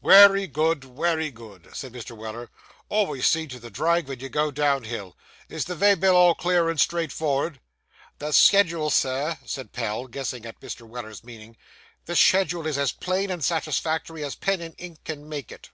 'Wery 0.00 0.46
good, 0.46 0.84
wery 0.84 1.32
good,' 1.32 1.68
said 1.74 1.92
Mr. 1.92 2.16
Weller. 2.16 2.48
'Alvays 2.92 3.26
see 3.26 3.48
to 3.48 3.58
the 3.58 3.70
drag 3.72 4.06
ven 4.06 4.20
you 4.20 4.28
go 4.28 4.52
downhill. 4.52 5.16
Is 5.48 5.64
the 5.64 5.74
vay 5.74 5.94
bill 5.96 6.14
all 6.14 6.36
clear 6.36 6.68
and 6.70 6.78
straight 6.78 7.10
for'erd?' 7.10 7.58
'The 8.20 8.30
schedule, 8.30 8.90
sir,' 8.90 9.36
said 9.44 9.72
Pell, 9.72 10.06
guessing 10.06 10.46
at 10.46 10.60
Mr. 10.60 10.82
Weller's 10.86 11.24
meaning, 11.24 11.56
'the 12.04 12.14
schedule 12.14 12.68
is 12.68 12.78
as 12.78 12.92
plain 12.92 13.30
and 13.32 13.44
satisfactory 13.44 14.22
as 14.22 14.36
pen 14.36 14.60
and 14.60 14.76
ink 14.78 15.02
can 15.02 15.28
make 15.28 15.50
it. 15.50 15.70